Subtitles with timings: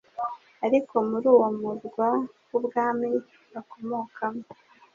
[0.65, 2.09] Ariko muri uwo murwa
[2.51, 3.11] w'ubwami
[3.53, 4.43] bakomokamo